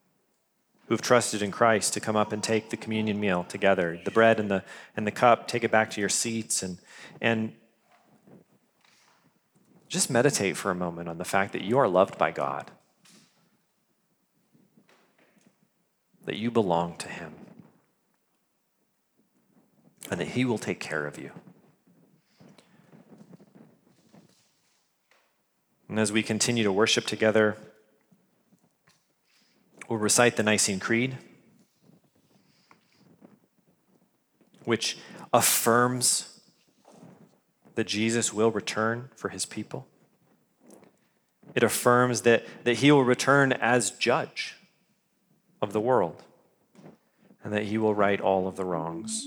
[0.87, 4.39] who've trusted in Christ to come up and take the communion meal together, the bread
[4.39, 4.65] and the,
[4.97, 6.79] and the cup, take it back to your seats and,
[7.21, 7.53] and
[9.89, 12.71] just meditate for a moment on the fact that you are loved by God,
[16.25, 17.35] that you belong to Him,
[20.11, 21.31] and that He will take care of you.
[25.89, 27.57] And as we continue to worship together,
[29.89, 31.19] we'll recite the Nicene Creed,
[34.65, 34.99] which
[35.33, 36.41] affirms
[37.75, 39.87] that Jesus will return for his people.
[41.55, 44.57] It affirms that, that he will return as judge
[45.63, 46.23] of the world
[47.45, 49.27] and that he will right all of the wrongs.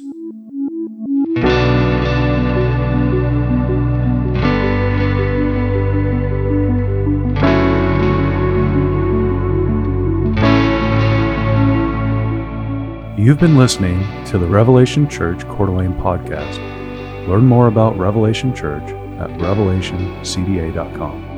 [13.29, 16.57] You've been listening to the Revelation Church Coeur podcast.
[17.27, 18.81] Learn more about Revelation Church
[19.19, 21.28] at revelationcda.com.